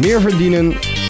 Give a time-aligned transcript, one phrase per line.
[0.00, 0.66] meer verdienen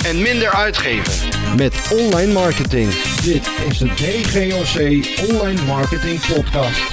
[0.09, 1.13] en minder uitgeven.
[1.57, 2.89] met online marketing.
[3.31, 4.77] Dit is de DGOC
[5.33, 6.89] Online Marketing Podcast.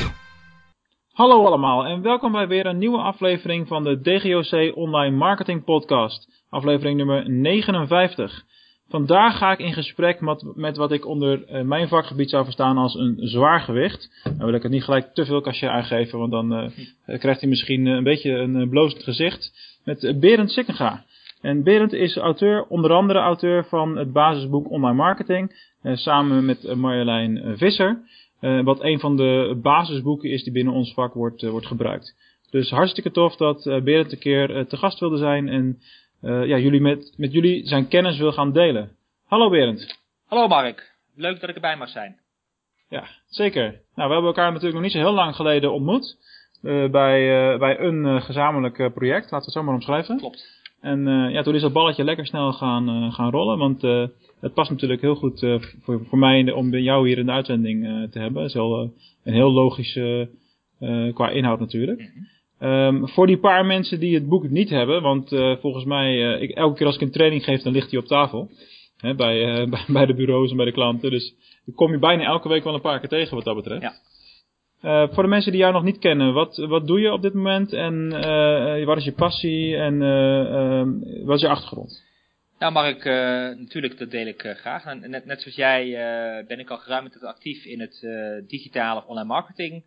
[1.11, 6.43] Hallo allemaal en welkom bij weer een nieuwe aflevering van de DGOC Online Marketing Podcast.
[6.49, 8.43] Aflevering nummer 59.
[8.89, 12.77] Vandaag ga ik in gesprek met, met wat ik onder eh, mijn vakgebied zou verstaan
[12.77, 14.21] als een zwaar gewicht.
[14.23, 17.49] Nou wil ik het niet gelijk te veel cachet aangeven, want dan eh, krijgt hij
[17.49, 19.51] misschien eh, een beetje een uh, blozend gezicht.
[19.83, 21.05] Met Berend Sikkenga.
[21.41, 25.55] En Berend is auteur, onder andere auteur van het basisboek Online Marketing.
[25.83, 27.99] samen met Marjolein Visser.
[28.39, 32.15] wat een van de basisboeken is die binnen ons vak wordt, wordt gebruikt.
[32.49, 35.79] Dus hartstikke tof dat Berend een keer te gast wilde zijn en
[36.21, 38.91] ja, jullie met, met jullie zijn kennis wil gaan delen.
[39.25, 39.99] Hallo Berend.
[40.25, 42.19] Hallo Mark, leuk dat ik erbij mag zijn.
[42.89, 43.61] Ja, zeker.
[43.95, 46.17] Nou, we hebben elkaar natuurlijk nog niet zo heel lang geleden ontmoet.
[46.61, 50.17] Uh, bij, uh, bij een gezamenlijk project, laten we het zo maar omschrijven.
[50.17, 50.57] Klopt.
[50.81, 53.81] En ja, toen is dat balletje lekker snel gaan, gaan rollen, want
[54.39, 55.39] het past natuurlijk heel goed
[55.81, 58.41] voor, voor mij om jou hier in de uitzending te hebben.
[58.41, 58.93] Dat is wel
[59.23, 60.29] een heel logische
[61.13, 61.99] qua inhoud natuurlijk.
[61.99, 62.27] Mm -hmm.
[62.59, 66.41] Um, voor die paar mensen die het boek niet hebben, want uh, volgens mij, uh,
[66.41, 68.49] ik, elke keer als ik een training geef, dan ligt hij op tafel.
[68.97, 71.11] Hè, bij, uh, bij, bij, de bureaus en bij de klanten.
[71.11, 71.33] Dus
[71.65, 73.81] ik kom je bijna elke week wel een paar keer tegen wat dat betreft.
[73.81, 73.93] Ja.
[74.81, 77.73] Voor de mensen die jou nog niet kennen, wat, wat doe je op dit moment
[77.73, 78.09] en
[78.85, 79.99] wat is je passie en
[81.25, 82.05] wat is je achtergrond?
[82.59, 83.03] Nou Mark,
[83.59, 84.85] natuurlijk dat deel ik graag.
[84.85, 85.89] En net, net zoals jij
[86.47, 88.07] ben ik al geruime tijd actief in het
[88.47, 89.83] digitale online marketing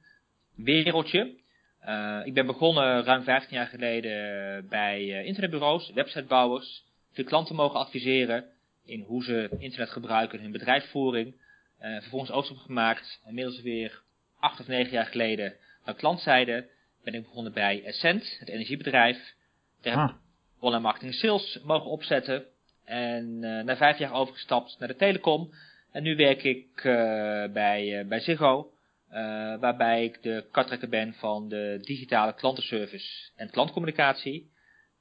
[0.56, 1.38] wereldje.
[2.24, 8.44] Ik ben begonnen ruim 15 jaar geleden bij internetbureaus, websitebouwers, veel klanten mogen adviseren
[8.84, 11.34] in hoe ze internet gebruiken hun bedrijfsvoering.
[11.78, 14.02] Vervolgens ook gemaakt, inmiddels weer
[14.40, 16.68] 8 of 9 jaar geleden naar klantzijde
[17.04, 19.34] ben ik begonnen bij Essent, het energiebedrijf.
[19.82, 20.16] Daar heb ik
[20.58, 22.44] online marketing sales mogen opzetten
[22.84, 25.52] en na 5 jaar overgestapt naar de telecom.
[25.92, 26.80] En nu werk ik
[27.52, 28.72] bij, bij Ziggo.
[29.12, 29.16] Uh,
[29.60, 34.50] waarbij ik de kartrekker ben van de digitale klantenservice en klantcommunicatie.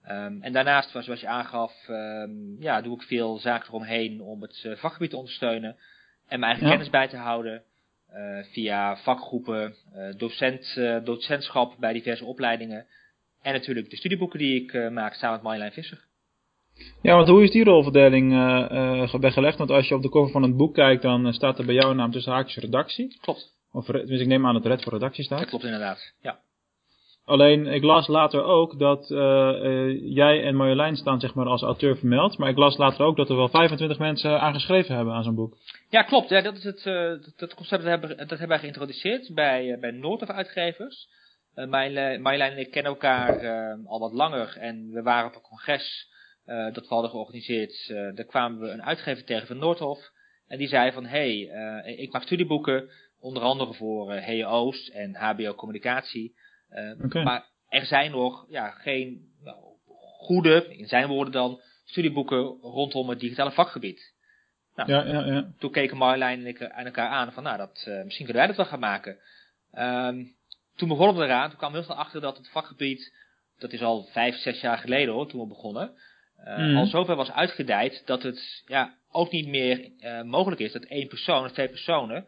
[0.08, 4.64] Um, en daarnaast, zoals je aangaf, um, ja, doe ik veel zaken eromheen om het
[4.66, 5.78] uh, vakgebied te ondersteunen
[6.28, 6.70] en mijn eigen ja.
[6.70, 7.64] kennis bij te houden.
[8.16, 9.76] Uh, via vakgroepen,
[10.18, 12.86] docent, docentschap bij diverse opleidingen.
[13.42, 16.08] En natuurlijk de studieboeken die ik maak samen met Marjolein Visser.
[17.02, 18.32] Ja, want hoe is die rolverdeling
[19.20, 19.58] weggelegd?
[19.58, 21.94] Want als je op de cover van het boek kijkt, dan staat er bij jouw
[21.94, 23.18] naam tussen haakjes redactie.
[23.22, 23.58] Klopt.
[23.72, 25.40] Of, dus ik neem aan dat Red voor redactie staat.
[25.40, 26.40] Dat klopt inderdaad, ja.
[27.30, 31.62] Alleen, ik las later ook dat uh, uh, jij en Marjolein staan zeg maar als
[31.62, 32.38] auteur vermeld.
[32.38, 35.58] Maar ik las later ook dat er wel 25 mensen aangeschreven hebben aan zo'n boek.
[35.90, 36.30] Ja, klopt.
[36.30, 36.84] Dat is het
[37.38, 41.08] dat concept dat hebben, dat hebben wij geïntroduceerd bij, bij Noordhof Uitgevers.
[41.56, 43.40] Marjolein en ik kennen elkaar
[43.86, 44.58] al wat langer.
[44.60, 46.10] En we waren op een congres
[46.46, 47.88] dat we hadden georganiseerd.
[48.16, 50.00] daar kwamen we een uitgever tegen van Noordhof.
[50.48, 55.54] En die zei van, hé, hey, ik maak studieboeken onder andere voor HEO's en HBO
[55.54, 56.34] communicatie.
[57.04, 57.24] Okay.
[57.24, 59.58] Maar er zijn nog ja, geen nou,
[60.18, 64.14] goede, in zijn woorden dan, studieboeken rondom het digitale vakgebied.
[64.76, 65.52] Nou, ja, ja, ja.
[65.58, 68.48] Toen keken Marjolein en ik aan elkaar aan van, nou, dat, uh, misschien kunnen wij
[68.48, 69.18] dat wel gaan maken.
[69.74, 70.36] Um,
[70.76, 73.14] toen begonnen we eraan, toen kwam heel snel achter dat het vakgebied,
[73.58, 75.92] dat is al vijf, zes jaar geleden hoor, toen we begonnen,
[76.46, 76.78] uh, mm.
[76.78, 81.08] al zover was uitgedijd dat het ja, ook niet meer uh, mogelijk is dat één
[81.08, 82.28] persoon of twee personen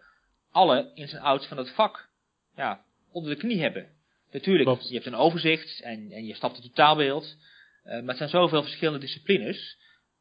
[0.52, 2.10] alle ins en outs van het vak
[2.56, 3.88] ja, onder de knie hebben.
[4.32, 4.88] Natuurlijk, Klopt.
[4.88, 7.36] je hebt een overzicht en, en je stapt het totaalbeeld.
[7.84, 9.78] Uh, maar het zijn zoveel verschillende disciplines.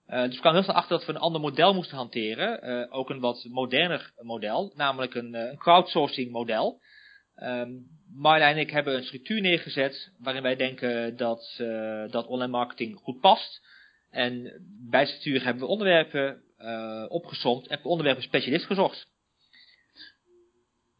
[0.07, 2.69] Uh, dus ik kwam heel snel achter dat we een ander model moesten hanteren.
[2.69, 6.81] Uh, ook een wat moderner model, namelijk een, een crowdsourcing model.
[7.43, 11.55] Um, Marjolein en ik hebben een structuur neergezet waarin wij denken dat,
[12.11, 13.61] dat online marketing goed past.
[14.11, 16.43] En bij de structuur hebben we onderwerpen
[17.09, 19.07] opgezomd en per onderwerp een specialist gezocht.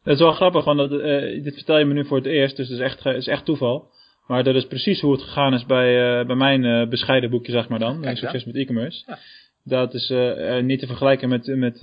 [0.03, 2.55] Het is wel grappig, want dat, uh, dit vertel je me nu voor het eerst,
[2.55, 3.89] dus het is echt, is echt toeval.
[4.27, 7.51] Maar dat is precies hoe het gegaan is bij, uh, bij mijn uh, bescheiden boekje,
[7.51, 8.01] zeg maar dan.
[8.01, 9.03] Kijk, Succes met e-commerce.
[9.07, 9.17] Ja.
[9.63, 10.13] Dat is
[10.61, 11.79] niet te vergelijken met, met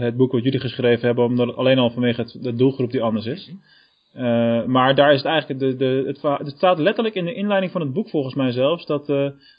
[0.00, 3.26] het boek wat jullie geschreven hebben, omdat alleen al vanwege het, de doelgroep die anders
[3.26, 3.50] is.
[4.12, 4.70] -hmm.
[4.70, 7.80] maar daar is het eigenlijk, de, de, het, het staat letterlijk in de inleiding van
[7.80, 9.06] het boek volgens mij zelfs, dat,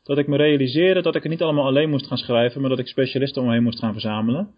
[0.03, 2.79] dat ik me realiseerde dat ik het niet allemaal alleen moest gaan schrijven, maar dat
[2.79, 4.49] ik specialisten omheen moest gaan verzamelen.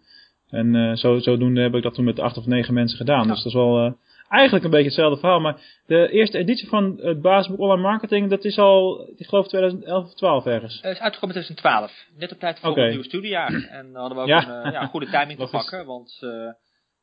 [0.50, 3.26] En uh, zo, zodoende heb ik dat toen met acht of negen mensen gedaan.
[3.26, 3.32] Ja.
[3.32, 3.92] Dus dat is wel uh,
[4.28, 5.40] eigenlijk een beetje hetzelfde verhaal.
[5.40, 10.04] Maar de eerste editie van het basisboek online marketing, dat is al, ik geloof 2011
[10.04, 10.74] of 12 ergens.
[10.82, 11.92] Het is uitgekomen in 2012.
[12.18, 12.82] Net op tijd voor okay.
[12.82, 13.52] een nieuwe studiejaar.
[13.52, 14.48] En dan hadden we ook ja.
[14.48, 15.86] een uh, ja, goede timing te pakken.
[15.86, 16.18] Want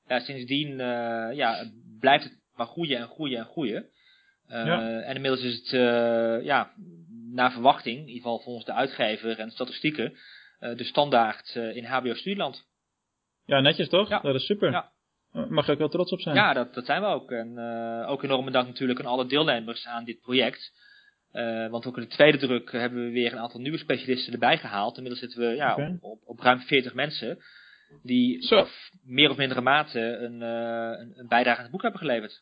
[0.08, 0.78] ja, sindsdien
[1.36, 1.66] ja,
[2.00, 3.86] blijft het maar groeien en groeien en groeien.
[4.48, 5.70] En inmiddels is het
[6.44, 6.72] ja,
[7.32, 10.14] naar verwachting, in ieder geval volgens de uitgever en statistieken,
[10.60, 12.66] de standaard in HBO-studieland.
[13.46, 14.10] Ja, netjes toch?
[14.10, 14.20] Ja.
[14.20, 14.72] Dat is super.
[14.72, 14.92] Ja.
[15.50, 16.36] Mag je ook wel trots op zijn.
[16.36, 17.32] Ja, dat, dat zijn we ook.
[17.32, 17.60] En
[18.08, 20.72] ook enorm bedankt natuurlijk aan alle deelnemers aan dit project.
[21.70, 24.98] want ook in de tweede druk hebben we weer een aantal nieuwe specialisten erbij gehaald.
[24.98, 27.40] Inmiddels zitten we ja, op, op, op ruim 40 mensen
[28.04, 28.68] die Zo.
[29.04, 32.42] meer of mindere mate een, eh, een, een bijdrage aan het boek hebben geleverd.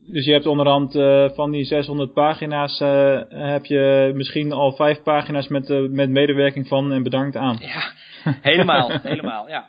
[0.00, 5.02] Dus je hebt onderhand eh, van die 600 pagina's, eh, heb je misschien al vijf
[5.02, 7.58] pagina's met, eh, met medewerking van en bedankt aan.
[7.60, 7.92] Ja,
[8.40, 9.66] helemaal, helemaal, ja.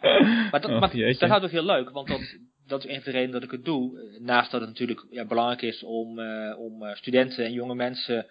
[0.51, 1.19] Maar dat, maar jeetje.
[1.19, 2.37] dat houdt ook heel leuk, want dat,
[2.67, 4.17] dat is een van de redenen dat ik het doe.
[4.19, 6.19] Naast dat het natuurlijk ja, belangrijk is om,
[6.57, 8.25] om studenten en jonge mensen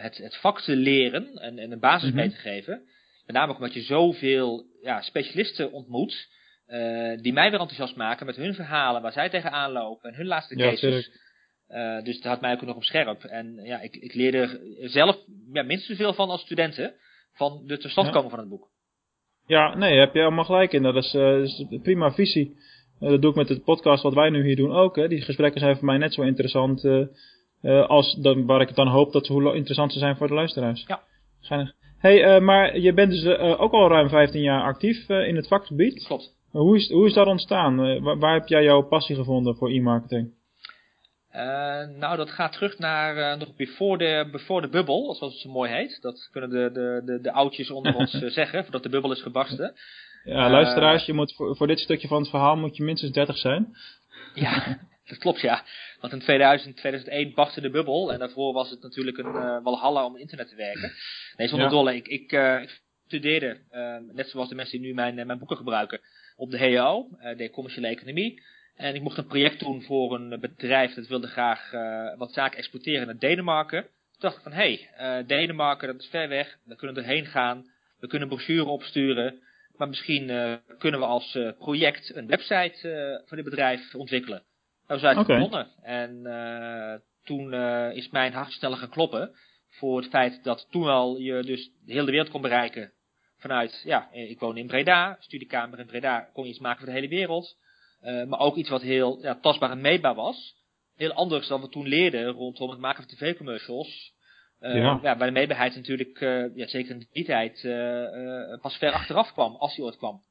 [0.00, 2.18] het, het vak te leren en, en een basis Mhm.
[2.18, 2.82] mee te geven.
[3.26, 6.28] Met name omdat je zoveel ja, specialisten ontmoet,
[6.66, 10.26] eh, die mij weer enthousiast maken met hun verhalen, waar zij tegenaan lopen en hun
[10.26, 11.10] laatste Ja, cases.
[11.66, 13.24] Eh, dus dat had mij ook nog op scherp.
[13.24, 15.16] En ja, ik, ik leer er zelf
[15.52, 16.94] ja, minstens zoveel van als studenten,
[17.32, 18.30] van de totstandkoming Ja.
[18.30, 18.68] van het boek.
[19.46, 20.82] Ja, nee, heb je helemaal gelijk in.
[20.82, 22.56] Dat is, eh, is een prima visie.
[22.98, 24.96] Dat doe ik met het podcast wat wij nu hier doen ook.
[24.96, 25.08] Hè.
[25.08, 26.84] Die gesprekken zijn voor mij net zo interessant
[27.86, 30.34] als dan, waar ik het dan hoop dat ze hoe interessant ze zijn voor de
[30.34, 30.84] luisteraars.
[30.86, 31.02] Ja.
[31.40, 31.72] Schijnig.
[31.98, 36.04] Hey, maar je bent dus ook al ruim 15 jaar actief in het vakgebied.
[36.06, 36.34] Klopt.
[36.56, 37.84] Maar hoe, is, hoe is dat ontstaan?
[37.84, 40.34] Eh, waar, waar heb jij jouw passie gevonden voor e-marketing?
[41.30, 45.42] Eh, nou, dat gaat terug naar eh, nog before de, before de bubbel, zoals het
[45.42, 45.98] zo mooi heet.
[46.00, 49.74] Dat kunnen de, de, de, de oudjes onder ons zeggen, voordat de bubbel is gebarsten.
[50.24, 53.36] Ja, luisteraars, je moet voor, voor dit stukje van het verhaal moet je minstens 30
[53.38, 53.66] zijn.
[54.34, 55.64] Ja, dat klopt ja.
[56.00, 60.04] Want in 2000, 2001 barstte de bubbel en daarvoor was het natuurlijk een uh, walhalla
[60.04, 60.92] om internet te werken.
[61.36, 61.72] Nee, zonder Ja.
[61.72, 61.94] dolle.
[61.94, 62.32] Ik, ik,
[62.62, 63.60] ik studeerde,
[64.12, 66.00] net zoals de mensen die nu mijn, mijn boeken gebruiken,
[66.36, 68.42] op de HEO, eh, de commerciële economie.
[68.76, 72.58] En ik mocht een project doen voor een bedrijf dat wilde graag eh, wat zaken
[72.58, 73.82] exporteren naar Denemarken.
[73.82, 76.58] Toen dacht ik van, hé, hey, eh, Denemarken, dat is ver weg.
[76.64, 77.70] We kunnen erheen gaan.
[78.00, 79.44] We kunnen brochure opsturen.
[79.76, 80.26] Maar misschien
[80.78, 84.42] kunnen we als project een website eh, voor dit bedrijf ontwikkelen.
[84.86, 85.34] Nou, is het Oké.
[85.34, 85.68] begonnen.
[85.82, 86.22] En
[87.24, 87.54] toen
[87.92, 89.30] is mijn hart sneller gaan kloppen.
[89.68, 92.92] Voor het feit dat toen al je dus de hele wereld kon bereiken.
[93.46, 96.86] Vanuit, ja, eh, ik woon in Breda, studiekamer in Breda, kon je iets maken voor
[96.86, 97.56] de hele wereld.
[98.00, 100.54] Eh, maar ook iets wat heel ja, tastbaar en meetbaar was.
[100.96, 104.12] Heel anders dan we toen leerden rondom het maken van tv-commercials.
[104.60, 105.00] Eh, Ja.
[105.02, 105.16] ja.
[105.16, 106.20] waar de meetbaarheid natuurlijk,
[106.54, 107.60] ja, zeker in die tijd,
[108.60, 110.22] pas ver achteraf kwam, als die ooit kwam.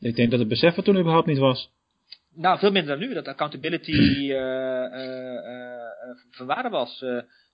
[0.00, 1.70] Ik denk dat het besef er toen überhaupt niet was.
[2.34, 7.04] Nou, veel minder dan nu, dat accountability eh, eh, eh, eh, van waarde was.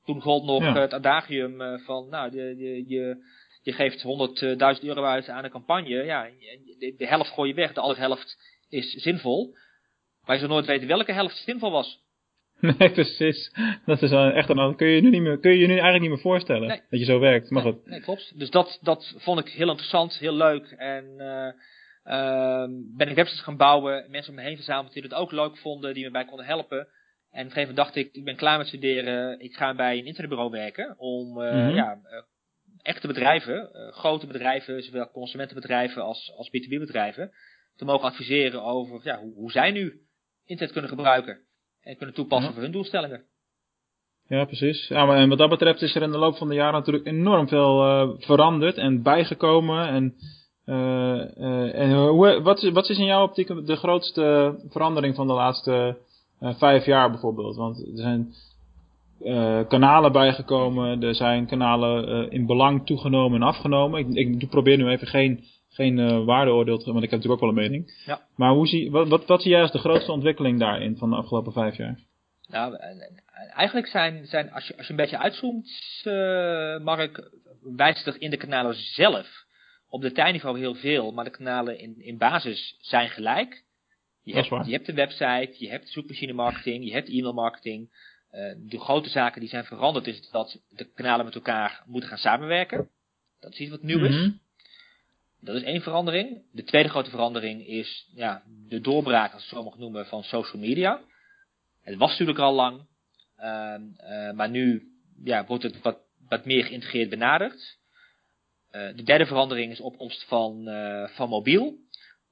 [0.04, 0.80] Toen gold nog Ja.
[0.80, 3.16] het adagium van, nou, je,
[3.68, 4.04] je geeft
[4.78, 6.04] 100.000 euro uit aan een campagne.
[6.04, 6.28] Ja,
[6.78, 8.36] de, de helft gooi je weg, de andere helft
[8.68, 9.54] is zinvol.
[10.24, 12.06] Maar je zou nooit weten welke helft zinvol was.
[12.78, 13.52] Nee, precies.
[13.86, 16.00] Dat is echt een, kun je je nu niet meer, kun je je nu eigenlijk
[16.00, 16.68] niet meer voorstellen.
[16.68, 16.80] Nee.
[16.90, 17.50] Dat je zo werkt.
[17.50, 17.86] Maar nee, goed.
[17.86, 18.38] nee, klopt.
[18.38, 20.66] Dus dat, dat vond ik heel interessant, heel leuk.
[20.70, 21.52] En eh,
[22.14, 24.06] ehm, ben ik websites gaan bouwen.
[24.10, 26.78] Mensen om me heen verzameld die het ook leuk vonden, die me bij konden helpen.
[26.78, 26.88] En op
[27.30, 29.40] een gegeven moment dacht ik, ik ben klaar met studeren.
[29.40, 30.94] Ik ga bij een internetbureau werken.
[30.98, 31.74] Om eh, Mhm.
[31.74, 32.22] ja, eh,
[32.82, 37.30] echte bedrijven, eh, grote bedrijven, zowel consumentenbedrijven als, als B2B bedrijven.
[37.76, 40.00] Te mogen adviseren over ja, hoe, hoe zij nu
[40.44, 41.38] internet kunnen gebruiken.
[41.80, 42.52] En kunnen toepassen Ja.
[42.54, 43.24] voor hun doelstellingen.
[44.26, 44.88] Ja, precies.
[44.88, 47.06] Ja, maar en wat dat betreft is er in de loop van de jaren natuurlijk
[47.06, 49.88] enorm veel eh, veranderd en bijgekomen.
[49.88, 50.14] En,
[50.64, 55.32] eh, en hoe, wat, is, wat is in jouw optiek de grootste verandering van de
[55.32, 55.98] laatste
[56.40, 57.56] vijf jaar bijvoorbeeld?
[57.56, 58.34] Want er zijn
[59.24, 64.16] eh, kanalen bijgekomen, er zijn kanalen eh, in belang toegenomen en afgenomen.
[64.16, 67.54] Ik, ik probeer nu even geen, geen eh, waardeoordeel te want ik heb natuurlijk ook
[67.54, 68.02] wel een mening.
[68.06, 68.20] Ja.
[68.36, 71.16] Maar hoe zie, wat, wat, wat zie jij als de grootste ontwikkeling daarin van de
[71.16, 71.98] afgelopen vijf jaar?
[72.46, 72.76] Nou,
[73.54, 75.70] eigenlijk zijn, zijn als, je, als je een beetje uitzoomt,
[76.82, 77.30] Mark,
[77.76, 79.46] wijst er in de kanalen zelf
[79.88, 83.64] op detailniveau heel veel, maar de kanalen in, in basis zijn gelijk.
[84.22, 87.90] Je hebt, je hebt een website, je hebt zoekmachine marketing, je hebt e-mail marketing.
[88.30, 92.18] Eh, de grote zaken die zijn veranderd is dat de kanalen met elkaar moeten gaan
[92.18, 92.88] samenwerken.
[93.40, 94.14] Dat is iets wat nieuw is.
[94.14, 94.30] Mhm.
[95.40, 96.42] Dat is één verandering.
[96.52, 100.22] De tweede grote verandering is ja, de doorbraak, als ik het zo mag noemen, van
[100.22, 101.00] social media.
[101.82, 102.86] Het was natuurlijk al lang,
[103.36, 104.88] ehm, eh, maar nu
[105.24, 107.78] ja, wordt het wat, wat meer geïntegreerd benaderd.
[108.70, 110.64] Eh, de derde verandering is opkomst van,
[111.14, 111.78] van mobiel.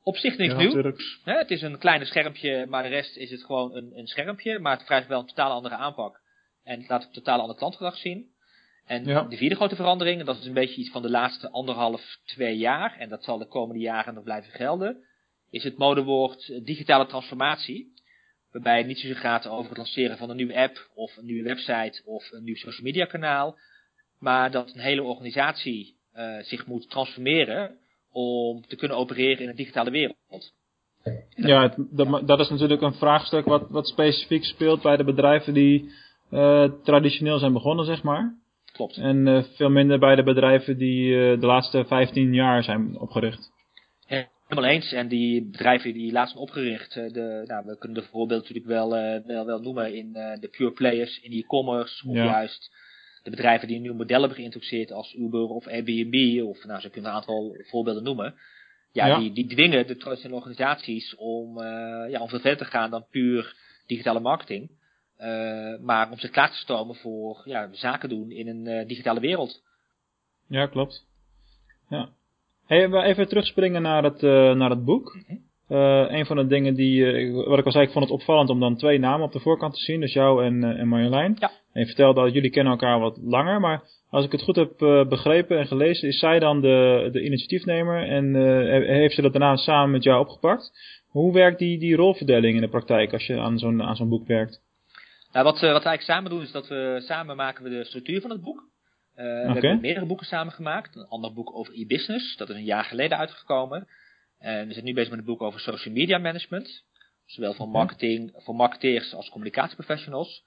[0.07, 0.93] Op zich niks Ja, nieuw.
[1.25, 4.59] het is een kleine schermpje, maar de rest is het gewoon een, een schermpje.
[4.59, 6.21] Maar het vraagt wel een totaal andere aanpak.
[6.65, 8.27] En het laat een totaal ander klantgedrag zien.
[8.85, 9.23] En Ja.
[9.23, 12.57] de vierde grote verandering, en dat is een beetje iets van de laatste anderhalf, twee
[12.57, 12.97] jaar.
[12.99, 15.05] En dat zal de komende jaren nog blijven gelden.
[15.51, 17.93] Is het modewoord eh, digitale transformatie.
[18.53, 21.43] Waarbij het niet zozeer gaat over het lanceren van een nieuwe app, of een nieuwe
[21.49, 23.59] website, of een nieuw social media kanaal.
[24.19, 25.95] maar dat een hele organisatie
[26.41, 27.79] zich moet transformeren
[28.17, 30.53] om te kunnen opereren in een digitale wereld.
[31.35, 35.55] Ja, het, dat, dat, is natuurlijk een vraagstuk wat, wat specifiek speelt bij de bedrijven
[35.55, 35.91] die
[36.83, 38.35] traditioneel zijn begonnen, zeg maar.
[38.73, 38.97] Klopt.
[38.97, 43.51] En veel minder bij de bedrijven die de laatste 15 jaar zijn opgericht.
[44.47, 44.93] Helemaal eens.
[44.93, 48.67] En die bedrijven die laatst zijn opgericht, eh, de, nou, we kunnen de voorbeelden natuurlijk
[48.67, 48.91] wel,
[49.27, 52.71] wel, wel noemen in de pure players, in e-commerce, of juist
[53.27, 57.11] de bedrijven die nieuwe modellen hebben geïntroduceerd als Uber of Airbnb, of nou, zo kunnen
[57.11, 58.35] een aantal voorbeelden noemen.
[58.93, 61.63] Ja, Die, die dwingen de traditionele organisaties om,
[62.09, 63.57] ja, om veel verder te gaan dan puur
[63.87, 64.71] digitale marketing.
[65.81, 69.63] maar om zich klaar te stomen voor ja, zaken doen in een digitale wereld.
[70.49, 71.07] Ja, klopt.
[71.89, 72.09] Ja.
[72.67, 75.17] Hey, even terugspringen naar het, uh, naar het boek.
[75.69, 78.51] Uh, een van de dingen die, uh, wat ik al zei, ik vond het opvallend
[78.51, 80.01] om dan twee namen op de voorkant te zien.
[80.01, 81.37] Dus jou en, en Marjolein.
[81.39, 81.51] Ja.
[81.73, 83.61] En je vertelde dat jullie kennen elkaar wat langer.
[83.61, 88.09] Maar als ik het goed heb begrepen en gelezen, is zij dan de, de initiatiefnemer.
[88.09, 88.35] En
[88.87, 90.73] heeft ze dat daarna samen met jou opgepakt.
[91.09, 94.27] Hoe werkt die, die rolverdeling in de praktijk als je aan zo'n aan zo'n boek
[94.27, 94.61] werkt?
[95.33, 98.21] Nou, wat, wat we eigenlijk samen doen is dat we samen maken we de structuur
[98.21, 98.59] van het boek.
[99.17, 100.97] Uh, We hebben meerdere boeken samengemaakt.
[100.97, 103.87] Een ander boek over e-business, dat is een jaar geleden uitgekomen.
[104.39, 106.85] En we zijn nu bezig met een boek over social media management.
[107.27, 110.45] Zowel voor marketing, voor marketeers als communicatieprofessionals.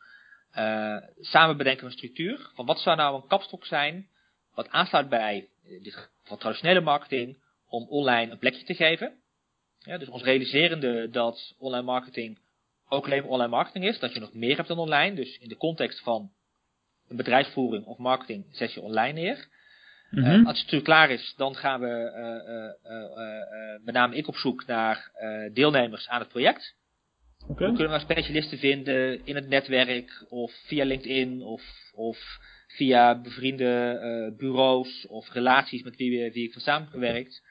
[0.57, 4.07] Uh, samen bedenken we een structuur van wat zou nou een kapstok zijn,
[4.53, 5.47] wat aansluit bij
[5.81, 9.13] dit geval traditionele marketing, om online een plekje te geven.
[9.79, 12.39] Ja, dus ons realiserende dat online marketing
[12.87, 15.15] ook alleen online marketing is, dat je nog meer hebt dan online.
[15.15, 16.31] Dus in de context van
[17.07, 19.47] een bedrijfsvoering of marketing zet je online neer.
[20.09, 20.39] Mm -hmm.
[20.39, 21.87] uh, als het natuurlijk klaar is, dan gaan we,
[22.85, 25.11] uh, uh, met name ik op zoek naar
[25.53, 26.75] deelnemers aan het project.
[27.47, 27.69] Okay.
[27.69, 31.63] We kunnen we specialisten vinden in het netwerk of via LinkedIn of,
[31.93, 32.17] of
[32.67, 37.41] via bevriende bureaus of relaties met wie, wie ik van samengewerkt.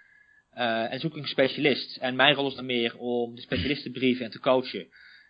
[0.91, 1.97] en zoek ik een specialist.
[1.97, 4.89] En mijn rol is dan meer om de specialisten te brieven en te coachen.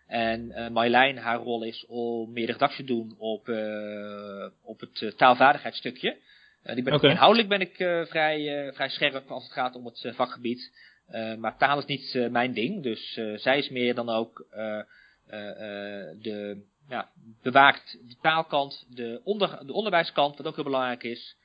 [0.09, 5.01] En uh, Marjolein, haar rol is om meer redactie te doen op, uh, op het
[5.01, 6.17] uh, taalvaardigheidsstukje.
[6.63, 7.09] Die ben okay.
[7.09, 7.75] Inhoudelijk ben ik
[8.09, 10.71] vrij, vrij scherp als het gaat om het vakgebied.
[11.37, 12.83] maar taal is niet mijn ding.
[12.83, 14.45] Dus zij is meer dan ook
[16.21, 17.09] de, ja,
[17.43, 21.37] bewaakt de taalkant, de, onder, de onderwijskant, wat ook heel belangrijk is.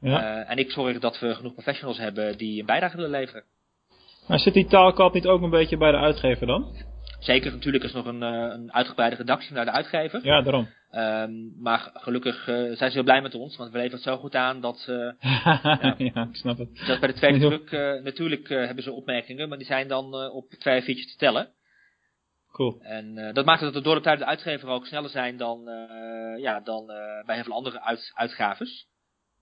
[0.00, 0.44] Ja.
[0.44, 3.44] en ik zorg dat we genoeg professionals hebben die een bijdrage willen leveren.
[4.28, 6.76] Maar zit die taalkant niet ook een beetje bij de uitgever dan?
[7.18, 10.24] Zeker, natuurlijk is nog een, uh, een uitgebreide redactie naar de uitgever.
[10.24, 10.68] Ja, daarom.
[10.92, 14.16] Um, maar gelukkig uh, zijn ze heel blij met ons, want we leveren het zo
[14.16, 14.86] goed aan dat...
[14.90, 16.86] Uh, ja, ja, ik snap het.
[16.86, 17.70] Dat bij de tweede druk,
[18.02, 21.48] natuurlijk hebben ze opmerkingen, maar die zijn dan op twee viertjes te tellen.
[22.52, 22.80] Cool.
[22.80, 25.60] En dat maakt dat de door de tijd de uitgever ook sneller zijn dan,
[26.38, 26.86] ja, dan
[27.26, 28.86] bij heel veel andere uit, uitgaves.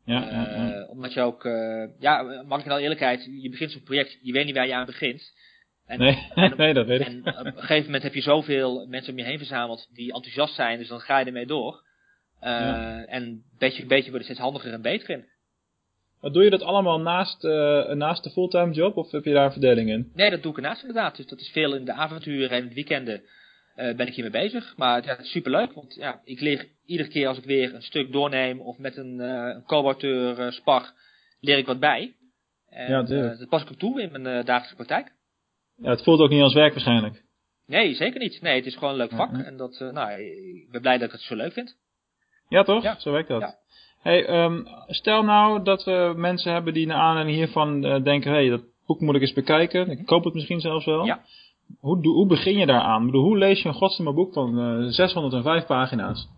[0.05, 0.87] Ja, ja, ja.
[0.87, 1.43] Omdat je ook,
[1.99, 4.75] ja, mag ik in alle eerlijkheid, je begint zo'n project, je weet niet waar je
[4.75, 5.33] aan begint.
[5.87, 7.07] En, nee, en, nee, dat weet ik.
[7.07, 10.55] En op een gegeven moment heb je zoveel mensen om je heen verzameld die enthousiast
[10.55, 11.85] zijn, dus dan ga je ermee door.
[12.43, 13.05] Uh, ja.
[13.05, 15.25] En beetje bij beetje worden steeds handiger en beter in.
[16.21, 19.45] Maar doe je dat allemaal naast, uh, naast de fulltime job of heb je daar
[19.45, 20.11] een verdeling in?
[20.15, 21.17] Nee, dat doe ik ernaast inderdaad.
[21.17, 23.23] Dus dat is veel in de avonturen en in het weekenden
[23.77, 24.77] uh, ben ik hiermee bezig.
[24.77, 27.83] Maar ja, het is superleuk, want ja, ik leer iedere keer als ik weer een
[27.83, 30.93] stuk doorneem of met een, een co-auteur spar,
[31.41, 32.15] leer ik wat bij.
[32.69, 35.13] En ja, dat pas ik ook toe in mijn dagelijkse praktijk.
[35.77, 37.25] Ja, het voelt ook niet als werk waarschijnlijk.
[37.67, 38.41] Nee, zeker niet.
[38.41, 39.33] Nee, het is gewoon een leuk vak.
[39.33, 41.77] En dat, uh, nou, ik ben blij dat ik het zo leuk vind.
[42.49, 42.83] Ja, toch?
[42.83, 42.99] Ja.
[42.99, 43.41] Zo werkt dat.
[43.41, 43.55] Ja.
[44.03, 48.37] Hey, um, stel nou dat we mensen hebben die naar aanleiding hiervan uh, denken, hé,
[48.37, 49.91] hey, dat boek moet ik eens bekijken.
[49.91, 51.05] Ik koop het misschien zelfs wel.
[51.05, 51.25] Ja.
[51.81, 53.01] Hoe, hoe begin je daaraan?
[53.01, 56.29] Ik bedoel, hoe lees je een godsdienst boek van uh, 605 pagina's?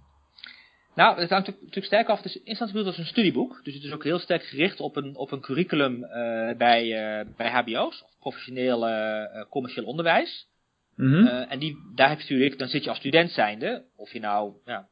[0.98, 2.16] Nou, het hangt natuurlijk sterk af.
[2.16, 3.60] Het is in eerste instantie als een studieboek.
[3.64, 7.26] Dus het is ook heel sterk gericht op een, op een curriculum uh, bij, uh,
[7.36, 10.46] bij HBO's, of professioneel uh, commercieel onderwijs.
[10.94, 11.26] Mm -hmm.
[11.26, 14.52] en die, daar heb je natuurlijk, dan zit je als student zijnde, of je nou
[14.64, 14.88] ja,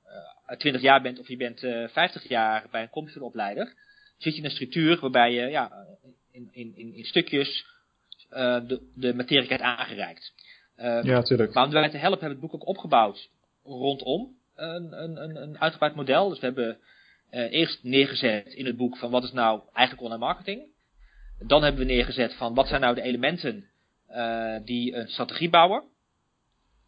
[0.58, 1.60] 20 jaar bent of je bent
[1.92, 3.74] 50 jaar bij een commercieel opleider,
[4.18, 5.86] zit je in een structuur waarbij je ja,
[6.32, 7.66] in, in, in, in stukjes
[8.28, 10.32] de, de materie krijgt aangereikt.
[10.76, 11.54] ja, natuurlijk.
[11.54, 13.28] Maar om daarbij te helpen hebben we het boek ook opgebouwd
[13.64, 16.28] rondom een, een, een uitgebreid model.
[16.28, 16.78] Dus we hebben
[17.30, 20.62] uh, eerst neergezet in het boek van wat is nou eigenlijk online marketing.
[21.46, 23.64] Dan hebben we neergezet van wat zijn nou de elementen
[24.10, 25.82] uh, die een strategie bouwen.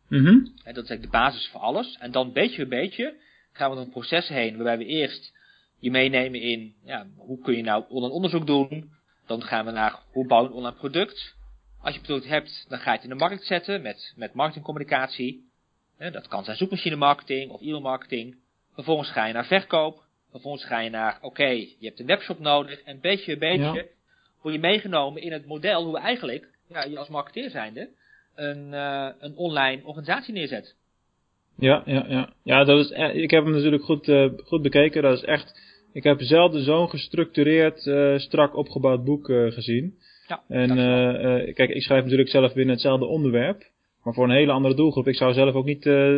[0.08, 0.52] Mm -hmm.
[0.64, 1.96] En dat is eigenlijk de basis voor alles.
[2.00, 3.14] En dan beetje bij beetje
[3.52, 5.32] gaan we door een proces heen waarbij we eerst
[5.78, 8.90] je meenemen in ja, hoe kun je nou online onderzoek doen.
[9.26, 11.36] Dan gaan we naar hoe bouw je een online product.
[11.80, 14.34] Als je een product hebt, dan ga je het in de markt zetten met, met
[14.34, 15.47] marketingcommunicatie.
[15.98, 18.36] Dat kan zijn zoekmachine marketing of e-mail marketing.
[18.74, 20.02] Vervolgens ga je naar verkoop.
[20.30, 22.82] Vervolgens ga je naar, oké, je hebt een webshop nodig.
[22.82, 23.84] En beetje bij beetje Ja.
[24.42, 27.88] word je meegenomen in het model hoe eigenlijk, ja, je als marketeer zijnde,
[28.34, 30.74] een, eh, een online organisatie neerzet.
[31.58, 32.32] Ja, ja, ja.
[32.42, 35.02] Ja, dat is, e- ik heb hem natuurlijk goed, eh, goed bekeken.
[35.02, 35.60] Dat is echt,
[35.92, 39.98] ik heb zelden zo'n gestructureerd, eh, strak opgebouwd boek eh, gezien.
[40.26, 43.62] Ja, En eh, eh, kijk, ik schrijf natuurlijk zelf binnen hetzelfde onderwerp,
[44.04, 45.08] maar voor een hele andere doelgroep.
[45.08, 46.16] Ik zou zelf ook niet, eh,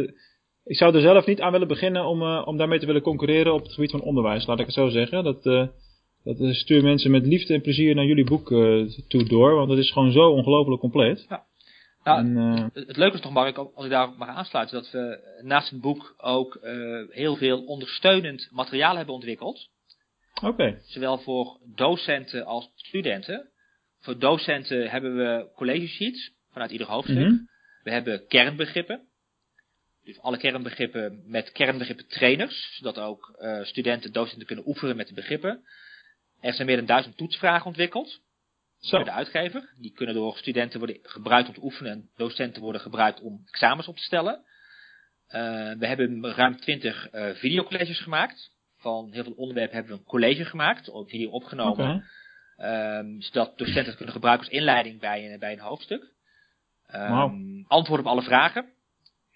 [0.64, 3.54] ik zou er zelf niet aan willen beginnen om, eh, om daarmee te willen concurreren
[3.54, 5.24] op het gebied van onderwijs, laat ik het zo zeggen.
[5.24, 5.66] Dat, eh,
[6.24, 8.48] dat stuur mensen met liefde en plezier naar jullie boek
[9.08, 11.26] toe door, want het is gewoon zo ongelooflijk compleet.
[12.04, 12.36] Nou, en,
[12.72, 15.80] Het het leuke is nog, Mark, als ik daarop mag aansluiten, dat we naast het
[15.80, 16.58] boek ook
[17.10, 19.68] heel veel ondersteunend materiaal hebben ontwikkeld.
[20.42, 23.50] Oké, Zowel voor docenten als studenten.
[24.00, 27.28] Voor docenten hebben we college sheets vanuit ieder hoofdstuk.
[27.28, 27.36] Mhm.
[27.82, 29.08] We hebben kernbegrippen.
[30.04, 35.14] Dus alle kernbegrippen met kernbegrippen trainers, zodat ook eh, studenten, docenten kunnen oefenen met de
[35.14, 35.64] begrippen.
[36.40, 38.20] Er zijn meer dan duizend toetsvragen ontwikkeld
[38.80, 38.96] zo.
[38.96, 39.74] door de uitgever.
[39.78, 43.88] Die kunnen door studenten worden gebruikt om te oefenen en docenten worden gebruikt om examens
[43.88, 44.44] op te stellen.
[45.26, 48.50] Eh, we hebben ruim 20 eh videocolleges gemaakt.
[48.76, 52.04] Van heel veel onderwerpen hebben we een college gemaakt, ook video opgenomen.
[52.56, 56.12] Ehm, zodat docenten het kunnen gebruiken als inleiding bij een, bij een hoofdstuk.
[56.90, 57.62] Ehm.
[57.66, 58.72] Antwoorden op alle vragen.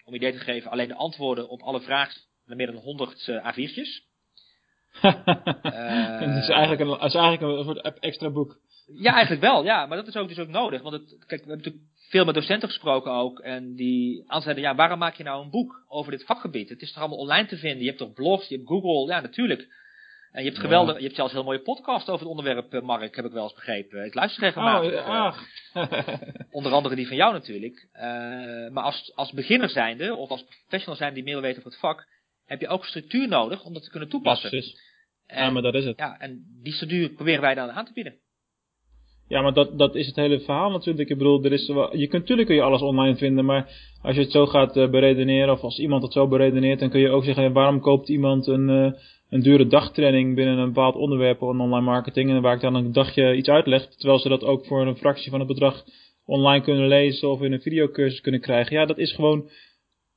[0.03, 3.53] Om idee te geven, alleen de antwoorden op alle vragen zijn meer dan 100 eh,
[3.53, 4.03] A4'tjes.
[5.01, 8.59] het is eigenlijk een, is eigenlijk een soort extra boek.
[8.93, 9.85] Ja, eigenlijk wel, ja.
[9.85, 10.81] Maar dat is ook dus ook nodig.
[10.81, 13.39] Want het, kijk, we hebben natuurlijk veel met docenten gesproken ook.
[13.39, 16.69] En die zeiden, ja, waarom maak je nou een boek over dit vakgebied?
[16.69, 17.79] Het is toch allemaal online te vinden?
[17.79, 19.67] Je hebt toch blogs, je hebt Google, ja, natuurlijk.
[20.35, 22.81] En je hebt geweldig, je hebt zelfs een heel mooie podcast over het onderwerp, eh,
[22.81, 24.05] Mark, heb ik wel eens begrepen.
[24.05, 24.91] Ik luister regelmatig.
[24.91, 25.45] Oh, eh, ach.
[26.57, 27.87] Onder andere die van jou natuurlijk.
[27.91, 28.03] Eh,
[28.69, 32.07] maar als, als beginner zijnde, of als professional zijnde die meer weten over het vak,
[32.45, 34.49] heb je ook structuur nodig om dat te kunnen Ja, toepassen.
[34.49, 34.79] precies.
[35.25, 35.97] en, Ja, maar dat is het.
[35.97, 38.15] ja, en die structuur proberen wij dan aan te bieden.
[39.27, 41.09] Ja, maar dat, dat is het hele verhaal natuurlijk.
[41.09, 43.69] Ik bedoel, er is wel, je kunt, natuurlijk kun je alles online vinden, maar
[44.01, 46.99] als je het zo gaat eh, beredeneren, of als iemand het zo beredeneert, dan kun
[46.99, 48.91] je ook zeggen, waarom koopt iemand een, eh,
[49.29, 52.91] een dure dagtraining binnen een bepaald onderwerp een online marketing, en waar ik dan een
[52.91, 55.83] dagje iets uitleg, terwijl ze dat ook voor een fractie van het bedrag
[56.25, 58.75] online kunnen lezen of in een videocursus kunnen krijgen.
[58.75, 59.49] Ja, dat is gewoon,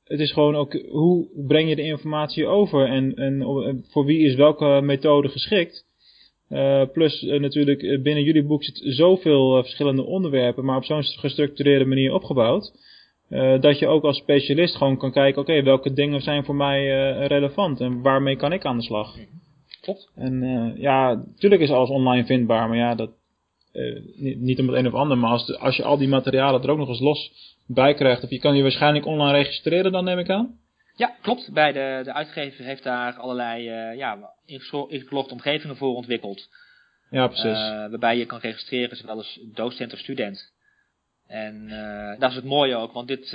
[0.03, 4.19] het is gewoon ook, hoe breng je de informatie over en, en eh, voor wie
[4.19, 5.87] is welke methode geschikt.
[6.49, 11.03] Uh, plus uh, natuurlijk uh, binnen jullie boek zit zoveel verschillende onderwerpen, maar op zo'n
[11.03, 12.71] gestructureerde manier opgebouwd.
[13.59, 16.87] dat je ook als specialist gewoon kan kijken, oké, okay, welke dingen zijn voor mij
[17.27, 19.17] relevant en waarmee kan ik aan de slag.
[19.81, 20.11] Klopt.
[20.15, 23.09] En ja, natuurlijk is alles online vindbaar, maar ja, dat,
[24.15, 26.61] niet, niet om het een of ander, maar als, de, als je al die materialen
[26.61, 27.31] er ook nog eens los
[27.67, 30.59] bij krijgt, of je kan je waarschijnlijk online registreren dan neem ik aan.
[30.99, 31.53] Ja, klopt.
[31.53, 34.33] Bij de, de uitgever heeft daar allerlei uh, ja,
[34.87, 36.47] ingelogde omgevingen voor ontwikkeld.
[37.09, 37.45] Ja, precies.
[37.45, 40.53] Uh, waarbij je kan registreren zowel als docent of student.
[41.27, 43.31] En uh, dat is het mooie ook, want dit,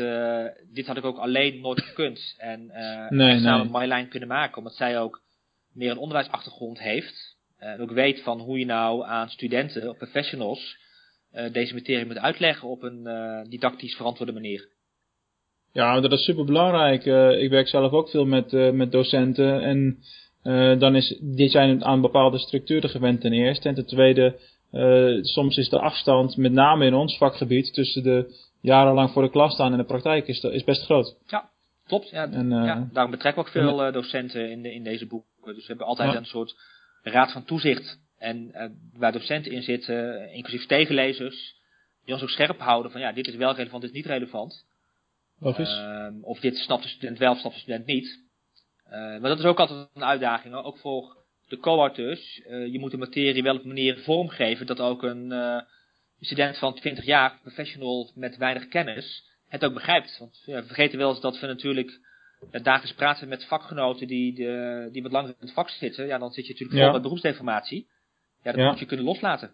[0.72, 2.34] dit had ik ook alleen nooit gekund.
[2.38, 2.66] En
[3.08, 5.22] nee, samen met Marjolein kunnen maken, omdat zij ook
[5.72, 7.36] meer een onderwijsachtergrond heeft.
[7.58, 10.76] En ook weet van hoe je nou aan studenten of professionals
[11.52, 14.72] deze materie moet uitleggen op een didactisch verantwoorde manier.
[15.74, 17.06] Ja, dat is super belangrijk.
[17.06, 19.62] Uh, ik werk zelf ook veel met, uh, met docenten.
[19.62, 19.98] En
[20.44, 23.68] uh, dan is, die zijn aan bepaalde structuren gewend ten eerste.
[23.68, 24.38] En ten tweede,
[25.22, 29.52] soms is de afstand, met name in ons vakgebied, tussen de jarenlang voor de klas
[29.52, 31.16] staan en de praktijk is, is best groot.
[31.26, 31.50] Ja,
[31.86, 32.10] klopt.
[32.10, 35.54] Ja, en, ja, daarom betrekken we ook veel docenten in, de, in deze boeken.
[35.54, 36.18] Dus we hebben altijd Ja.
[36.18, 36.54] een soort
[37.02, 37.98] raad van toezicht.
[38.18, 38.52] En
[38.96, 41.54] waar docenten in zitten, inclusief tegenlezers,
[42.04, 44.64] die ons ook scherp houden van ja, dit is wel relevant, dit is niet relevant.
[45.38, 45.78] Logisch.
[45.78, 48.22] Uh, of dit snapt de student wel, of snapt de student niet.
[48.86, 50.64] Uh, maar dat is ook altijd een uitdaging, hoor.
[50.64, 51.16] ook voor
[51.48, 52.40] de co-auteurs.
[52.48, 55.32] Uh, je moet de materie wel op een manier vormgeven dat ook een
[56.20, 60.18] student van 20 jaar, professional met weinig kennis, het ook begrijpt.
[60.18, 62.00] Want ja, we vergeten wel eens dat we natuurlijk
[62.50, 66.06] dagelijks praten met vakgenoten die, de, die wat langer in het vak zitten.
[66.06, 66.92] Ja, dan zit je natuurlijk Ja.
[66.92, 67.88] met beroepsdeformatie.
[68.42, 69.50] Ja, dat moet je kunnen loslaten.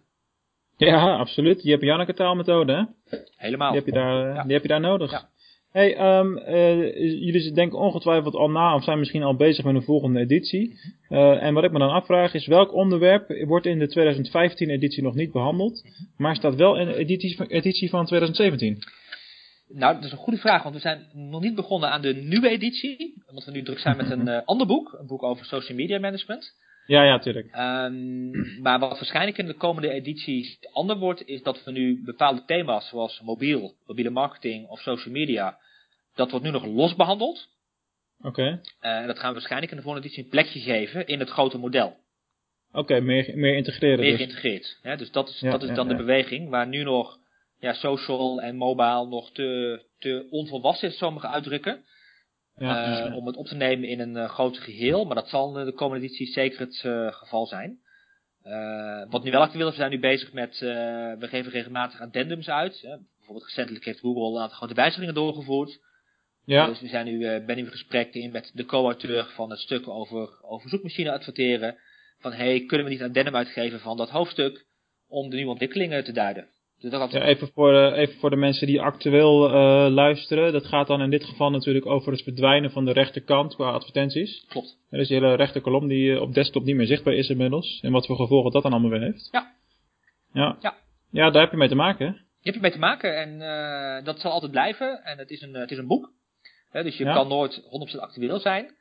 [0.77, 1.63] Ja, absoluut.
[1.63, 2.73] Je hebt Janneke taalmethode,
[3.07, 3.17] hè?
[3.35, 3.71] Helemaal.
[3.71, 4.43] Die heb je daar, eh, Ja.
[4.43, 5.25] die heb je daar nodig.
[5.71, 9.83] Hey, um, uh, jullie denken ongetwijfeld al na of zijn misschien al bezig met een
[9.83, 10.79] volgende editie.
[11.09, 15.03] Uh, en wat ik me dan afvraag is welk onderwerp wordt in de 2015 editie
[15.03, 15.83] nog niet behandeld,
[16.17, 18.83] maar staat wel in de editie, editie van 2017?
[19.67, 22.49] Nou, dat is een goede vraag, want we zijn nog niet begonnen aan de nieuwe
[22.49, 23.23] editie.
[23.27, 25.99] Omdat we nu druk zijn met een uh, ander boek, een boek over social media
[25.99, 26.53] management.
[26.91, 27.55] Ja, ja, tuurlijk.
[27.55, 32.45] Um, maar wat waarschijnlijk in de komende edities ander wordt, is dat we nu bepaalde
[32.45, 35.57] thema's zoals mobiel, mobiele marketing of social media,
[36.15, 37.49] dat wordt nu nog los behandeld.
[38.21, 38.61] Oké.
[38.79, 41.57] en dat gaan we waarschijnlijk in de volgende editie een plekje geven in het grote
[41.57, 41.97] model.
[42.71, 44.17] Oké, meer, meer integreren Meer dus.
[44.17, 44.79] geïntegreerd.
[44.81, 44.97] Hè?
[44.97, 45.91] Dus dat is, Ja, dat is dan ja.
[45.91, 47.17] de beweging waar nu nog
[47.59, 51.83] ja, social en mobile nog te, te onvolwassen is, ik uitdrukken.
[52.57, 53.15] Ja, eh.
[53.15, 55.05] Om het op te nemen in een uh, groter geheel.
[55.05, 57.79] Maar dat zal in de komende editie zeker het uh, geval zijn.
[59.09, 62.81] Wat nu wel actueel is, we zijn nu bezig met, we geven regelmatig addendums uit.
[62.81, 62.97] Hè?
[63.17, 65.79] Bijvoorbeeld recentelijk heeft Google een aantal grote wijzigingen doorgevoerd.
[66.45, 66.65] Ja.
[66.65, 69.87] Dus we zijn nu, ben nu in gesprek in met de co-auteur van het stuk
[69.87, 71.77] over, over zoekmachine adverteren.
[72.19, 74.65] Van hey, kunnen we niet een addendum uitgeven van dat hoofdstuk
[75.07, 76.47] om de nieuwe ontwikkelingen te duiden.
[76.81, 80.53] Dus dat ja, even, voor, uh, even voor de mensen die actueel uh, luisteren.
[80.53, 84.45] Dat gaat dan in dit geval natuurlijk over het verdwijnen van de rechterkant qua advertenties.
[84.47, 84.77] Klopt.
[84.89, 87.79] Er is die hele rechterkolom die uh, op desktop niet meer zichtbaar is inmiddels.
[87.81, 89.29] En wat voor gevolgen dat dan allemaal weer heeft.
[89.31, 89.55] Ja.
[90.33, 90.75] Ja, ja.
[91.11, 92.05] ja daar heb je mee te maken.
[92.07, 92.11] hè?
[92.13, 92.19] Je
[92.51, 95.03] hebt ermee te maken en dat zal altijd blijven.
[95.03, 96.11] En het is een, het is een boek.
[96.69, 97.13] Hè, dus je Ja.
[97.13, 97.61] kan nooit
[97.95, 98.79] 100% actueel zijn.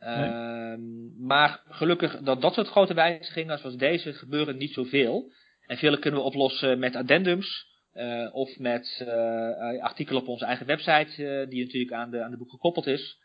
[0.00, 0.74] Uh,
[1.18, 5.32] Maar gelukkig dat dat soort grote wijzigingen zoals deze gebeuren niet zoveel.
[5.70, 7.68] En vele kunnen we oplossen met addendums.
[7.94, 12.36] Uh, of met uh, artikelen op onze eigen website, die natuurlijk aan de, aan de
[12.36, 13.18] boek gekoppeld is.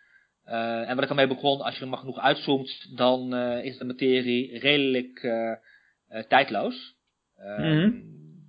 [0.43, 4.59] En wat ik ermee begon, als je er maar genoeg uitzoomt, dan is de materie
[4.59, 5.19] redelijk
[6.27, 6.95] tijdloos.
[7.39, 7.91] Uh, Mhm.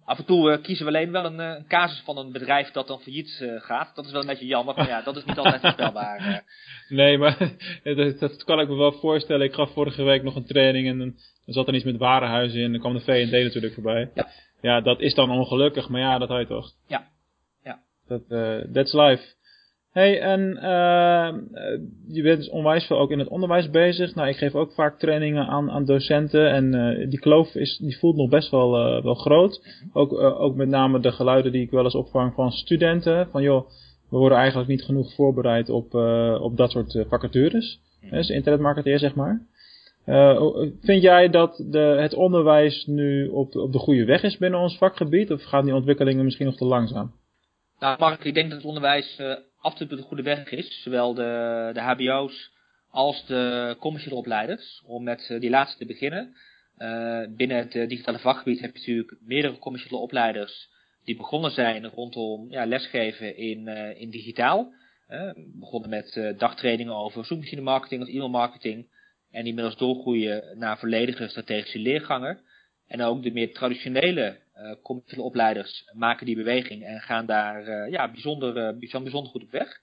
[0.06, 2.70] Af en toe uh, kiezen we alleen wel een, uh, een casus van een bedrijf
[2.70, 3.94] dat dan failliet uh, gaat.
[3.94, 6.44] Dat is wel een beetje jammer, maar ja, dat is niet altijd voorspelbaar.
[6.88, 7.38] Nee, maar
[7.82, 9.46] dat, dat kan ik me wel voorstellen.
[9.46, 11.14] Ik gaf vorige week nog een training en dan,
[11.44, 12.64] dan zat er iets met warenhuizen in.
[12.64, 14.10] En dan kwam de V&D natuurlijk voorbij.
[14.14, 14.28] Ja.
[14.60, 16.72] ja, dat is dan ongelukkig, maar ja, dat had je toch.
[16.86, 17.08] Ja.
[17.64, 17.78] Ja.
[18.08, 19.35] Dat, uh, that's life.
[19.96, 21.28] Hey, en uh,
[22.08, 24.14] je bent dus onwijs veel ook in het onderwijs bezig.
[24.14, 26.50] Nou, ik geef ook vaak trainingen aan, aan docenten.
[26.50, 29.66] En uh, die kloof is, die voelt nog best wel, uh, wel groot.
[29.92, 33.28] Ook, uh, ook met name de geluiden die ik wel eens opvang van studenten.
[33.30, 33.68] Van joh,
[34.10, 35.94] we worden eigenlijk niet genoeg voorbereid op,
[36.40, 37.80] op dat soort vacatures.
[38.10, 39.46] Dus internetmarketeer, zeg maar.
[40.06, 40.42] Uh,
[40.80, 44.78] vind jij dat de, het onderwijs nu op, op de goede weg is binnen ons
[44.78, 45.32] vakgebied?
[45.32, 47.12] Of gaan die ontwikkelingen misschien nog te langzaam?
[47.78, 49.34] Nou, Mark, ik denk dat het onderwijs uh,
[49.66, 50.82] absoluut op de goede weg is.
[50.82, 52.50] Zowel de, de HBO's
[52.90, 54.82] als de commerciële opleiders.
[54.86, 56.36] Om met uh, die laatste te beginnen.
[56.78, 60.68] Uh, binnen het digitale vakgebied heb je natuurlijk meerdere commerciële opleiders
[61.04, 64.72] die begonnen zijn rondom ja, lesgeven in, in digitaal.
[65.60, 68.86] begonnen met dagtrainingen over zoekmachine marketing of e-mail marketing.
[69.30, 72.40] En die inmiddels doorgroeien naar volledige strategische leergangen.
[72.86, 74.38] En ook de meer traditionele
[74.82, 79.50] commerciële opleiders maken die beweging en gaan daar uh, ja, bijzonder, uh, bijzonder goed op
[79.50, 79.80] weg.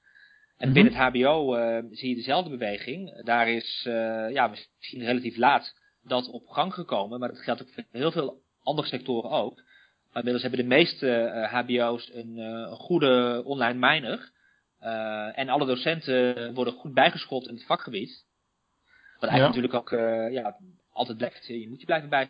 [0.58, 0.74] En Mhm.
[0.74, 1.56] binnen het HBO
[1.92, 3.24] zie je dezelfde beweging.
[3.24, 3.82] Daar is
[4.32, 8.42] ja, misschien relatief laat dat op gang gekomen, maar dat geldt ook voor heel veel
[8.64, 9.56] andere sectoren ook.
[9.56, 14.32] Maar inmiddels hebben de meeste HBO's een, een goede online miner.
[15.36, 18.26] en alle docenten worden goed bijgeschoold in het vakgebied.
[19.20, 19.62] Wat eigenlijk ja.
[19.62, 20.00] natuurlijk ook
[20.32, 20.58] ja,
[20.92, 22.30] altijd blijft, je moet je blijven bij.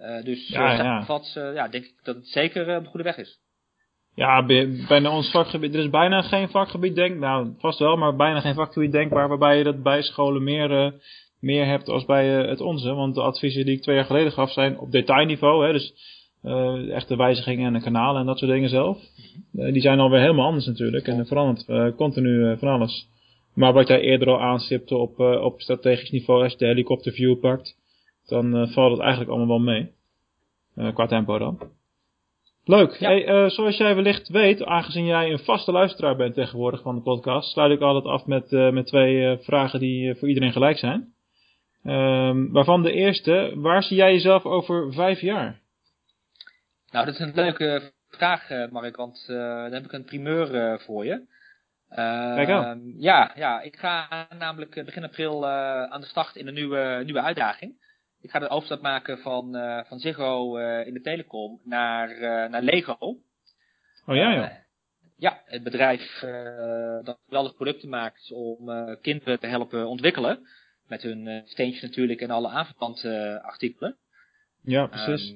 [0.00, 1.04] Uh, dus ja, uh,
[1.34, 1.52] ja.
[1.52, 3.38] Ja, denk ik dat het zeker uh, op de goede weg is.
[4.14, 4.46] Ja,
[4.88, 8.54] bijna ons vakgebied, er is bijna geen vakgebied denk, nou vast wel, maar bijna geen
[8.54, 10.94] vakgebied denkbaar waarbij je dat bij scholen meer,
[11.40, 12.94] meer hebt als bij het onze.
[12.94, 15.94] Want de adviezen die ik twee jaar geleden gaf zijn op detailniveau, hè, dus
[16.90, 18.98] echte wijzigingen en een kanaal en dat soort dingen zelf.
[19.52, 23.08] die zijn alweer helemaal anders natuurlijk en er verandert continu van alles.
[23.54, 27.76] Maar wat jij eerder al aanstipte op, op strategisch niveau, als je de helikopterview pakt,
[28.26, 29.94] dan uh, valt het eigenlijk allemaal wel mee.
[30.76, 31.58] Uh, qua tempo dan.
[32.64, 32.96] Leuk.
[32.96, 33.08] Ja.
[33.08, 37.00] Hey, uh, zoals jij wellicht weet, aangezien jij een vaste luisteraar bent tegenwoordig van de
[37.00, 41.14] podcast, sluit ik altijd af met, met twee vragen die voor iedereen gelijk zijn.
[41.84, 45.60] Ehm, waarvan de eerste, waar zie jij jezelf over vijf jaar?
[46.90, 51.26] Nou, dat is een leuke vraag, Mark, want dan heb ik een primeur voor je.
[51.88, 52.92] Kijk aan.
[52.96, 57.85] Ja, ja, ik ga namelijk begin april aan de start in een nieuwe, nieuwe uitdaging.
[58.26, 62.50] Ik ga de overstap maken van, uh, van Ziggo uh, in de telecom naar, uh,
[62.50, 62.96] naar Lego.
[64.06, 64.62] Oh ja, ja.
[65.16, 66.20] ja, het bedrijf
[67.04, 70.48] dat geweldige producten maakt om kinderen te helpen ontwikkelen.
[70.86, 73.96] Met hun steentjes natuurlijk en alle aanverwante artikelen.
[74.62, 75.30] Ja, precies.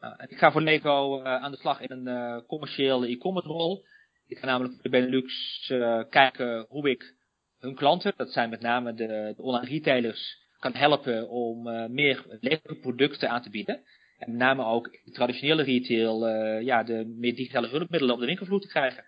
[0.00, 3.84] Um, ik ga voor Lego aan de slag in een commerciële e-commerce rol.
[4.26, 5.66] Ik ga namelijk voor de Benelux
[6.10, 7.14] kijken hoe ik
[7.58, 12.24] hun klanten, dat zijn met name de, de online retailers, kan helpen om uh, meer
[12.40, 13.80] levere producten aan te bieden.
[14.18, 18.60] En met name ook traditionele retail uh, ja, de meer digitale hulpmiddelen op de winkelvloer
[18.60, 19.04] te krijgen.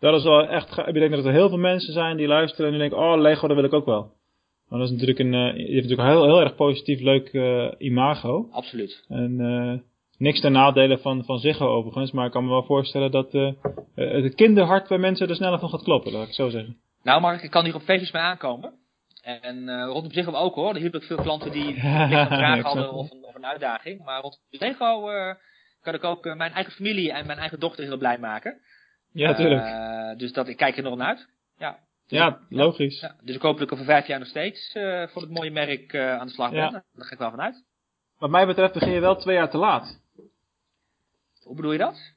[0.00, 2.70] Dat is wel echt, ik denk dat er heel veel mensen zijn die luisteren en
[2.70, 4.12] die denken, oh Lego, dat wil ik ook wel.
[4.68, 7.32] Maar dat is natuurlijk een, uh, je hebt natuurlijk een heel, heel erg positief, leuk
[7.78, 8.48] imago.
[8.50, 9.04] Absoluut.
[9.08, 9.84] En
[10.18, 13.32] niks ten nadele van, van Ziggo overigens, maar ik kan me wel voorstellen dat
[13.94, 16.76] het kinderhart bij mensen er sneller van gaat kloppen, laat ik het zo zeggen.
[17.02, 18.72] Nou Mark, ik kan hier op feestjes mee aankomen.
[19.24, 20.74] En uh, rondom zich ook hoor.
[20.74, 24.04] Er hielp ook veel klanten die een vraag hadden of een, of een, uitdaging.
[24.04, 25.34] Maar rondom Lego uh,
[25.80, 28.60] kan ik ook uh, mijn eigen familie en mijn eigen dochter heel blij maken.
[29.12, 30.18] Ja, tuurlijk.
[30.18, 31.28] dus dat, ik kijk er nog naar uit.
[31.58, 33.00] Ja, ja, logisch.
[33.00, 34.72] Ja, dus ik hoop dat ik over vijf jaar nog steeds
[35.12, 36.72] voor het mooie merk aan de slag ben.
[36.72, 37.64] Daar ga ik wel vanuit.
[38.18, 40.00] Wat mij betreft begin je wel twee jaar te laat.
[41.42, 42.13] Hoe bedoel je dat?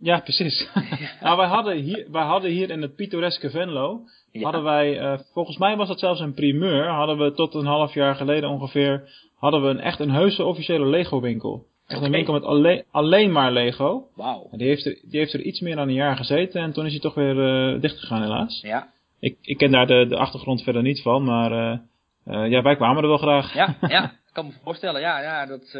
[0.00, 0.68] Ja, precies.
[1.22, 4.00] nou, wij hadden, hier, wij hadden hier in het pittoreske Venlo,
[4.32, 7.94] hadden wij, uh, volgens mij was dat zelfs een primeur, hadden we tot een half
[7.94, 11.64] jaar geleden ongeveer, hadden we een, echt een heuse officiële Lego winkel.
[11.86, 14.06] Echt een winkel met alleen, alleen maar Lego.
[14.14, 14.48] Wauw.
[14.50, 16.92] Die heeft, er, die heeft er iets meer dan een jaar gezeten en toen is
[16.92, 18.60] hij toch weer uh, dichtgegaan helaas.
[18.62, 18.88] Ja.
[19.20, 23.02] Ik, ik ken daar de, de achtergrond verder niet van, maar uh, ja, wij kwamen
[23.02, 23.54] er wel graag.
[23.54, 25.00] Ja, ja, ik kan me voorstellen.
[25.00, 25.78] Ja, ja dat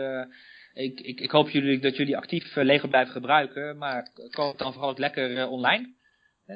[0.80, 4.72] ik, ik, ik hoop jullie, dat jullie actief uh, Lego blijven gebruiken, maar koop dan
[4.72, 5.98] vooral ook lekker uh, online.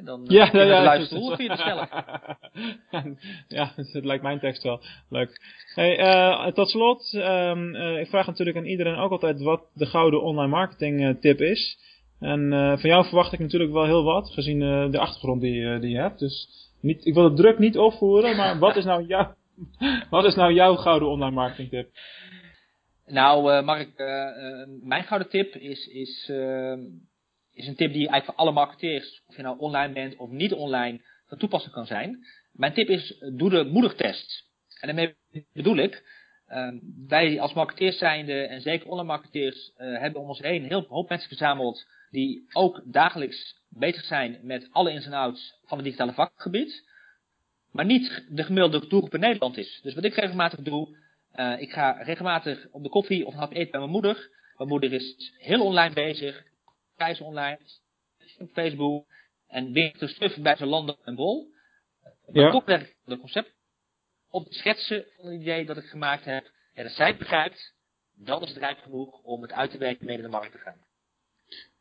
[0.05, 1.89] Dan uh, ja, ja, ja, luisteren hoe je bestellen.
[3.49, 5.41] ja, het lijkt mijn tekst wel leuk.
[5.75, 10.51] Hey, tot slot, um, ik vraag natuurlijk aan iedereen ook altijd wat de gouden online
[10.51, 11.79] marketing tip is.
[12.21, 12.49] En
[12.81, 14.59] van jou verwacht ik natuurlijk wel heel wat, gezien
[14.91, 16.19] de achtergrond die, die je hebt.
[16.19, 16.49] Dus
[16.81, 19.35] niet, ik wil de druk niet opvoeren, maar wat is nou, jouw,
[20.11, 21.89] wat is nou jouw gouden online marketing tip?
[23.07, 26.77] Nou, uh, Mark, uh, mijn gouden tip is, is, uh,
[27.53, 30.53] is een tip die eigenlijk voor alle marketeers, of je nou online bent of niet
[30.53, 32.27] online, van toepassing kan zijn.
[32.53, 34.53] Mijn tip is, doe de moedigtest.
[34.81, 35.15] En daarmee
[35.53, 36.03] bedoel ik,
[37.07, 41.09] wij als marketeers zijnde, en zeker online marketeers, hebben om ons heen een heel hoop
[41.09, 46.13] mensen verzameld die ook dagelijks bezig zijn met alle ins en outs van het digitale
[46.13, 46.89] vakgebied,
[47.73, 49.81] maar niet de gemiddelde doelgroep in Nederland is.
[49.83, 50.97] Dus wat ik regelmatig doe,
[51.35, 54.31] uh, ik ga regelmatig op de koffie of een hap eten bij mijn moeder.
[54.57, 56.43] Mijn moeder is heel online bezig.
[56.97, 57.59] Reis online.
[58.39, 59.07] Op Facebook.
[59.49, 61.53] En weer te stuffen bij zijn landen en bol.
[62.27, 62.51] Maar ja.
[62.51, 63.55] toch werk ik het concept
[64.35, 66.51] op de schetsen van het idee dat ik gemaakt heb.
[66.75, 67.75] En als zij het begrijpt,
[68.17, 70.59] dan is het rijp genoeg om het uit te werken mee in de markt te
[70.59, 70.77] gaan.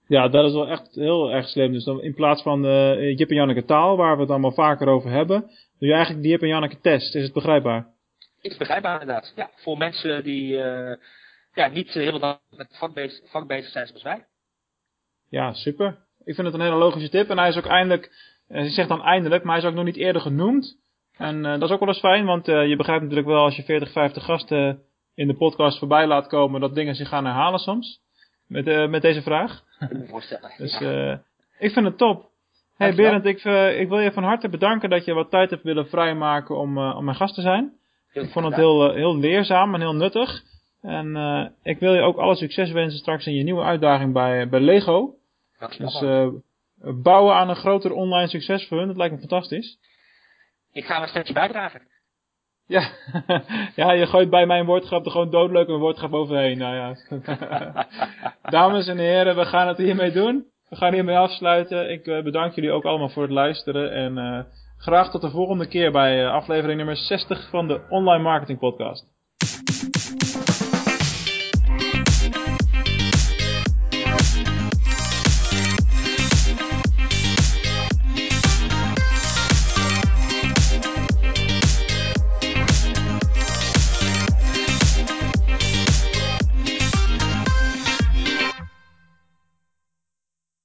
[0.07, 1.71] Ja, dat is wel echt heel erg slim.
[1.71, 4.51] Dus dan in plaats van de uh, Jip en Janneke taal, waar we het allemaal
[4.51, 5.39] vaker over hebben,
[5.79, 7.15] doe je eigenlijk die Jip en Janneke test.
[7.15, 7.92] Is het begrijpbaar?
[8.43, 9.33] Is begrijpbaar inderdaad.
[9.35, 10.95] Ja, voor mensen die uh,
[11.53, 14.25] ja, niet heel met vak bezig, vak bezig zijn zoals wij.
[15.29, 15.97] Ja, super.
[16.23, 17.29] Ik vind het een hele logische tip.
[17.29, 18.11] En hij is ook eindelijk,
[18.49, 20.77] uh, je zegt dan eindelijk, maar hij is ook nog niet eerder genoemd.
[21.17, 23.63] En uh, dat is ook wel eens fijn, want je begrijpt natuurlijk wel als je
[23.63, 24.81] 40, 50 gasten
[25.15, 28.01] in de podcast voorbij laat komen, dat dingen zich gaan herhalen soms.
[28.47, 29.63] Met, met deze vraag.
[30.07, 30.51] voorstellen.
[30.57, 30.79] dus
[31.59, 32.31] ik vind het top.
[32.75, 33.43] Hey Berend, ik,
[33.79, 37.03] ik wil je van harte bedanken dat je wat tijd hebt willen vrijmaken om, om
[37.03, 37.73] mijn gast te zijn
[38.13, 40.41] ik vond het heel, eh, heel leerzaam en heel nuttig.
[40.81, 44.49] En uh, ik wil je ook alle succes wensen straks in je nieuwe uitdaging bij,
[44.49, 45.15] bij Lego.
[45.77, 46.27] Dus uh,
[46.77, 49.77] bouwen aan een groter online succes voor hun, dat lijkt me fantastisch.
[50.71, 51.81] Ik ga een steeds bijdragen.
[52.67, 52.89] Ja.
[53.75, 56.57] ja, je gooit bij mijn woordgrap er gewoon doodleuk een woordgrap overheen.
[56.57, 56.95] Nou ja.
[58.57, 60.45] Dames en heren, we gaan het hiermee doen.
[60.69, 61.91] We gaan hiermee afsluiten.
[61.91, 63.91] Ik bedank jullie ook allemaal voor het luisteren.
[63.91, 64.47] En
[64.83, 69.12] Graag tot de volgende keer bij eh, aflevering nummer 60 van de Online Marketing Podcast.